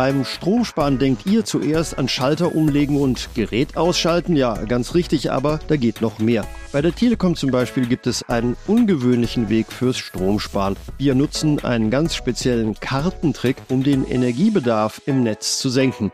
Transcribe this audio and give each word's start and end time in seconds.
Beim 0.00 0.24
Stromsparen 0.24 0.98
denkt 0.98 1.26
ihr 1.26 1.44
zuerst 1.44 1.98
an 1.98 2.08
Schalter 2.08 2.54
umlegen 2.54 2.98
und 2.98 3.28
Gerät 3.34 3.76
ausschalten? 3.76 4.34
Ja, 4.34 4.54
ganz 4.64 4.94
richtig, 4.94 5.30
aber 5.30 5.60
da 5.68 5.76
geht 5.76 6.00
noch 6.00 6.18
mehr. 6.18 6.46
Bei 6.72 6.80
der 6.80 6.94
Telekom 6.94 7.36
zum 7.36 7.50
Beispiel 7.50 7.84
gibt 7.84 8.06
es 8.06 8.22
einen 8.22 8.56
ungewöhnlichen 8.66 9.50
Weg 9.50 9.70
fürs 9.70 9.98
Stromsparen. 9.98 10.74
Wir 10.96 11.14
nutzen 11.14 11.62
einen 11.62 11.90
ganz 11.90 12.14
speziellen 12.14 12.80
Kartentrick, 12.80 13.58
um 13.68 13.82
den 13.82 14.06
Energiebedarf 14.06 15.02
im 15.04 15.22
Netz 15.22 15.58
zu 15.58 15.68
senken. 15.68 16.10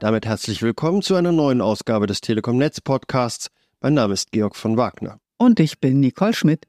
Damit 0.00 0.26
herzlich 0.26 0.60
willkommen 0.60 1.02
zu 1.02 1.14
einer 1.14 1.30
neuen 1.30 1.60
Ausgabe 1.60 2.08
des 2.08 2.20
Telekom 2.20 2.58
Netz 2.58 2.80
Podcasts. 2.80 3.48
Mein 3.80 3.94
Name 3.94 4.14
ist 4.14 4.32
Georg 4.32 4.56
von 4.56 4.76
Wagner. 4.76 5.20
Und 5.38 5.60
ich 5.60 5.78
bin 5.78 6.00
Nicole 6.00 6.34
Schmidt. 6.34 6.66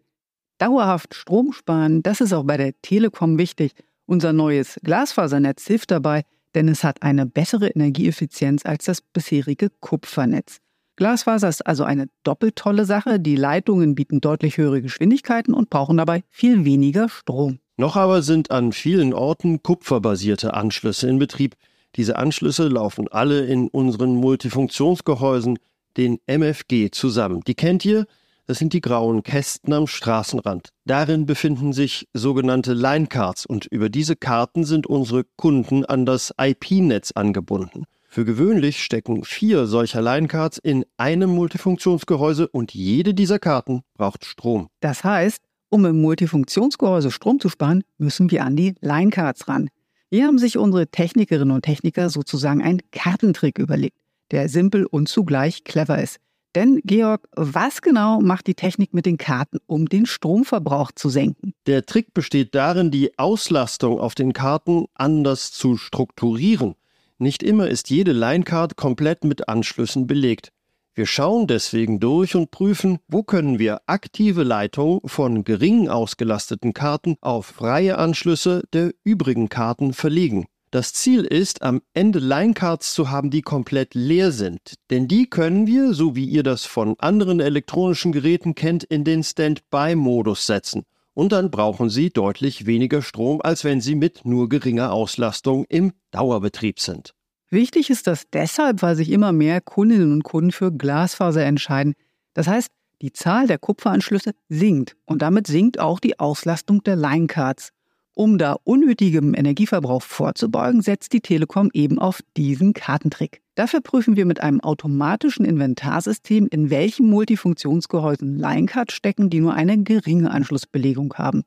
Dauerhaft 0.60 1.16
Strom 1.16 1.54
sparen, 1.54 2.04
das 2.04 2.22
ist 2.22 2.34
auch 2.34 2.44
bei 2.44 2.58
der 2.58 2.80
Telekom 2.84 3.40
wichtig. 3.40 3.74
Unser 4.06 4.34
neues 4.34 4.80
Glasfasernetz 4.84 5.66
hilft 5.66 5.92
dabei, 5.92 6.24
denn 6.54 6.68
es 6.68 6.84
hat 6.84 7.02
eine 7.02 7.26
bessere 7.26 7.70
Energieeffizienz 7.70 8.66
als 8.66 8.86
das 8.86 9.02
bisherige 9.02 9.70
Kupfernetz. 9.80 10.60
Glasfaser 10.96 11.50
ist 11.50 11.66
also 11.66 11.84
eine 11.84 12.08
doppelt 12.24 12.56
tolle 12.56 12.86
Sache. 12.86 13.20
Die 13.20 13.36
Leitungen 13.36 13.96
bieten 13.96 14.22
deutlich 14.22 14.58
höhere 14.58 14.82
Geschwindigkeiten 14.82 15.54
und 15.54 15.70
brauchen 15.70 15.98
dabei 15.98 16.24
viel 16.30 16.64
weniger 16.64 17.10
Strom. 17.10 17.60
Noch 17.78 17.98
aber 17.98 18.22
sind 18.22 18.52
an 18.52 18.72
vielen 18.72 19.14
Orten 19.14 19.62
kupferbasierte 19.62 20.54
Anschlüsse 20.54 21.10
in 21.10 21.20
Betrieb. 21.20 21.56
Diese 21.98 22.16
Anschlüsse 22.16 22.70
laufen 22.70 23.10
alle 23.10 23.46
in 23.46 23.68
unseren 23.68 24.16
Multifunktionsgehäusen, 24.16 25.60
den 25.98 26.20
MFG, 26.28 26.92
zusammen. 26.92 27.42
Die 27.46 27.56
kennt 27.56 27.84
ihr? 27.84 28.06
Das 28.48 28.60
sind 28.60 28.74
die 28.74 28.82
grauen 28.82 29.24
Kästen 29.24 29.74
am 29.74 29.88
Straßenrand. 29.88 30.70
Darin 30.86 31.26
befinden 31.26 31.74
sich 31.74 32.08
sogenannte 32.14 32.74
Linecards 32.74 33.48
und 33.48 33.66
über 33.66 33.90
diese 33.90 34.16
Karten 34.16 34.66
sind 34.66 34.86
unsere 34.86 35.24
Kunden 35.36 35.84
an 35.84 36.06
das 36.06 36.32
IP-Netz 36.40 37.12
angebunden. 37.14 37.86
Für 38.08 38.24
gewöhnlich 38.24 38.84
stecken 38.84 39.24
vier 39.24 39.66
solcher 39.66 40.02
Linecards 40.02 40.60
in 40.60 40.86
einem 40.96 41.32
Multifunktionsgehäuse 41.32 42.48
und 42.48 42.74
jede 42.76 43.16
dieser 43.16 43.40
Karten 43.40 43.82
braucht 43.96 44.26
Strom. 44.26 44.68
Das 44.80 45.04
heißt, 45.04 45.42
um 45.70 45.84
im 45.86 46.00
Multifunktionsgehäuse 46.02 47.10
Strom 47.10 47.40
zu 47.40 47.50
sparen, 47.50 47.84
müssen 47.98 48.30
wir 48.30 48.46
an 48.46 48.56
die 48.56 48.76
Linecards 48.80 49.48
ran. 49.48 49.70
Hier 50.12 50.28
haben 50.28 50.38
sich 50.38 50.60
unsere 50.60 50.88
Technikerinnen 50.88 51.56
und 51.56 51.64
Techniker 51.64 52.12
sozusagen 52.12 52.62
einen 52.62 52.82
Kartentrick 52.92 53.58
überlegt, 53.58 53.98
der 54.30 54.50
simpel 54.50 54.86
und 54.86 55.10
zugleich 55.10 55.64
clever 55.64 56.02
ist. 56.02 56.20
Denn, 56.56 56.82
Georg, 56.86 57.28
was 57.36 57.82
genau 57.82 58.22
macht 58.22 58.48
die 58.48 58.56
Technik 58.56 58.94
mit 58.94 59.06
den 59.06 59.18
Karten, 59.18 59.58
um 59.68 59.88
den 59.88 60.06
Stromverbrauch 60.06 60.94
zu 60.94 61.10
senken? 61.10 61.54
Der 61.68 61.86
Trick 61.86 62.14
besteht 62.14 62.56
darin, 62.56 62.92
die 62.92 63.20
Auslastung 63.20 64.00
auf 64.00 64.16
den 64.16 64.32
Karten 64.32 64.86
anders 64.94 65.52
zu 65.52 65.76
strukturieren. 65.76 66.76
Nicht 67.18 67.44
immer 67.44 67.68
ist 67.68 67.90
jede 67.90 68.14
Linecard 68.14 68.78
komplett 68.78 69.26
mit 69.26 69.50
Anschlüssen 69.50 70.08
belegt. 70.08 70.54
Wir 70.94 71.06
schauen 71.06 71.46
deswegen 71.46 72.00
durch 72.00 72.36
und 72.36 72.52
prüfen, 72.52 73.00
wo 73.10 73.22
können 73.22 73.60
wir 73.60 73.82
aktive 73.86 74.44
Leitungen 74.44 75.02
von 75.04 75.44
gering 75.44 75.90
ausgelasteten 75.90 76.74
Karten 76.74 77.18
auf 77.20 77.48
freie 77.48 77.98
Anschlüsse 77.98 78.64
der 78.72 78.94
übrigen 79.04 79.50
Karten 79.50 79.92
verlegen. 79.92 80.46
Das 80.76 80.92
Ziel 80.92 81.24
ist, 81.24 81.62
am 81.62 81.82
Ende 81.94 82.20
Linecards 82.20 82.94
zu 82.94 83.10
haben, 83.10 83.30
die 83.30 83.42
komplett 83.42 83.94
leer 83.94 84.34
sind. 84.34 84.74
Denn 84.90 85.08
die 85.08 85.30
können 85.30 85.68
wir, 85.68 85.94
so 85.94 86.18
wie 86.18 86.26
ihr 86.26 86.44
das 86.44 86.66
von 86.66 86.96
anderen 87.00 87.40
elektronischen 87.40 88.12
Geräten 88.12 88.56
kennt, 88.56 88.84
in 88.84 89.06
den 89.06 89.24
Standby-Modus 89.24 90.46
setzen. 90.46 90.84
Und 91.14 91.32
dann 91.32 91.50
brauchen 91.50 91.90
sie 91.90 92.10
deutlich 92.10 92.66
weniger 92.66 93.02
Strom, 93.02 93.40
als 93.42 93.64
wenn 93.64 93.80
sie 93.80 93.96
mit 93.96 94.26
nur 94.26 94.50
geringer 94.50 94.92
Auslastung 94.92 95.64
im 95.70 95.94
Dauerbetrieb 96.12 96.82
sind. 96.82 97.14
Wichtig 97.50 97.90
ist 97.90 98.06
das 98.06 98.26
deshalb, 98.34 98.82
weil 98.82 98.98
sich 98.98 99.12
immer 99.12 99.32
mehr 99.32 99.62
Kundinnen 99.62 100.12
und 100.12 100.24
Kunden 100.26 100.52
für 100.52 100.74
Glasfaser 100.74 101.46
entscheiden. 101.46 101.94
Das 102.34 102.50
heißt, 102.50 102.68
die 103.02 103.14
Zahl 103.14 103.48
der 103.48 103.60
Kupferanschlüsse 103.60 104.32
sinkt 104.50 104.98
und 105.06 105.22
damit 105.22 105.48
sinkt 105.48 105.80
auch 105.80 106.02
die 106.02 106.20
Auslastung 106.20 106.84
der 106.84 106.98
Linecards. 106.98 107.70
Um 108.18 108.38
da 108.38 108.56
unnötigem 108.64 109.34
Energieverbrauch 109.36 110.02
vorzubeugen, 110.02 110.82
setzt 110.82 111.12
die 111.12 111.20
Telekom 111.20 111.70
eben 111.74 112.00
auf 112.00 112.22
diesen 112.38 112.72
Kartentrick. 112.72 113.42
Dafür 113.56 113.82
prüfen 113.82 114.16
wir 114.16 114.26
mit 114.26 114.42
einem 114.42 114.62
automatischen 114.62 115.44
Inventarsystem, 115.44 116.48
in 116.50 116.70
welchen 116.70 117.10
Multifunktionsgehäusen 117.10 118.40
Linecards 118.40 118.94
stecken, 118.94 119.30
die 119.30 119.42
nur 119.42 119.54
eine 119.54 119.84
geringe 119.84 120.32
Anschlussbelegung 120.32 121.14
haben. 121.16 121.44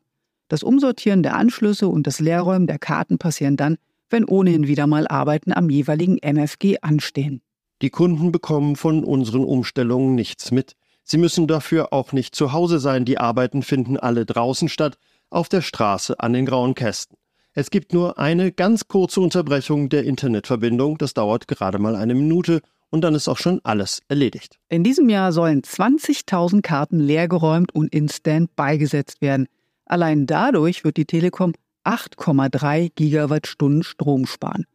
Das 0.49 0.63
Umsortieren 0.63 1.23
der 1.23 1.37
Anschlüsse 1.37 1.89
und 1.89 2.07
das 2.07 2.21
Leerräumen 2.21 2.67
der 2.67 2.79
Karten 2.79 3.17
passieren 3.17 3.57
dann, 3.57 3.79
wenn 4.11 4.27
ohnehin 4.27 4.67
wieder 4.67 4.87
mal 4.87 5.09
Arbeiten 5.09 5.55
am 5.55 5.71
jeweiligen 5.71 6.19
MFG 6.19 6.81
anstehen. 6.83 7.41
Die 7.81 7.91
Kunden 7.91 8.31
bekommen 8.31 8.77
von 8.77 9.05
unseren 9.05 9.45
Umstellungen 9.45 10.15
nichts 10.15 10.51
mit. 10.51 10.75
Sie 11.03 11.17
müssen 11.17 11.47
dafür 11.47 11.95
auch 11.95 12.13
nicht 12.13 12.35
zu 12.35 12.53
Hause 12.53 12.79
sein, 12.79 13.07
die 13.07 13.17
Arbeiten 13.17 13.63
finden 13.63 13.97
alle 13.97 14.27
draußen 14.27 14.69
statt, 14.69 14.99
auf 15.31 15.49
der 15.49 15.63
Straße 15.63 16.19
an 16.21 16.33
den 16.33 16.47
grauen 16.47 16.75
Kästen. 16.75 17.17
Es 17.55 17.71
gibt 17.71 17.93
nur 17.93 18.19
eine 18.19 18.53
ganz 18.53 18.89
kurze 18.89 19.21
Unterbrechung 19.21 19.89
der 19.89 20.05
Internetverbindung, 20.05 20.99
das 20.99 21.15
dauert 21.15 21.49
gerade 21.49 21.79
mal 21.79 21.97
eine 21.97 22.15
Minute 22.15 22.61
und 22.91 23.03
dann 23.03 23.15
ist 23.15 23.29
auch 23.29 23.39
schon 23.39 23.61
alles 23.65 24.01
erledigt. 24.09 24.59
In 24.69 24.85
diesem 24.85 25.09
Jahr 25.09 25.33
sollen 25.33 25.63
20.000 25.63 26.63
Karten 26.63 27.01
leergeräumt 27.01 27.75
und 27.75 27.93
in 27.93 28.09
Standby 28.09 28.79
gesetzt 28.79 29.21
werden. 29.21 29.49
Allein 29.87 30.27
dadurch 30.27 30.85
wird 30.85 30.97
die 30.97 31.05
Telekom 31.05 31.53
8,3 31.85 32.93
Gigawattstunden 32.95 33.83
Strom 33.83 34.27
sparen. 34.27 34.67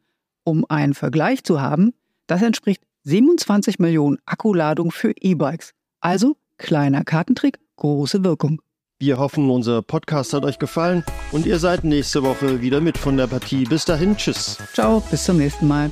Um 0.44 0.66
einen 0.68 0.94
Vergleich 0.94 1.44
zu 1.44 1.62
haben, 1.62 1.94
das 2.28 2.42
entspricht 2.42 2.84
27 3.04 3.80
Millionen 3.80 4.18
Akkuladung 4.26 4.92
für 4.92 5.14
E-Bikes. 5.20 5.72
Also 6.02 6.36
kleiner 6.58 7.04
Kartentrick, 7.04 7.60
große 7.78 8.24
Wirkung. 8.24 8.62
Wir 9.04 9.18
hoffen, 9.18 9.50
unser 9.50 9.82
Podcast 9.82 10.32
hat 10.32 10.46
euch 10.46 10.60
gefallen 10.60 11.04
und 11.34 11.46
ihr 11.46 11.60
seid 11.60 11.84
nächste 11.84 12.24
Woche 12.24 12.62
wieder 12.62 12.80
mit 12.80 12.98
von 12.98 13.18
der 13.18 13.28
Partie. 13.28 13.66
Bis 13.66 13.84
dahin, 13.84 14.16
tschüss. 14.16 14.58
Ciao, 14.74 15.04
bis 15.12 15.26
zum 15.26 15.40
nächsten 15.40 15.68
Mal. 15.68 15.92